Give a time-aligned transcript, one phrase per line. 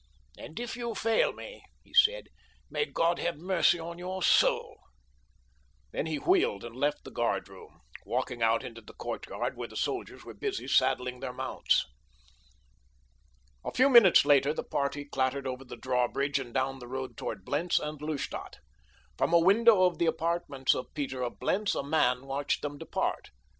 [0.35, 2.29] "And if you fail me," he said,
[2.71, 4.79] "may God have mercy on your soul."
[5.91, 10.25] Then he wheeled and left the guardroom, walking out into the courtyard where the soldiers
[10.25, 11.85] were busy saddling their mounts.
[13.63, 17.45] A few minutes later the party clattered over the drawbridge and down the road toward
[17.45, 18.57] Blentz and Lustadt.
[19.19, 23.29] From a window of the apartments of Peter of Blentz a man watched them depart.